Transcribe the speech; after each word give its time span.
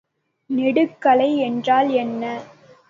நெடுக்கலை 0.49 1.29
என்றால் 1.39 1.89
என்ன? 1.95 2.23